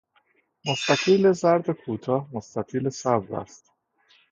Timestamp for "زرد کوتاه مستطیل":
1.41-2.89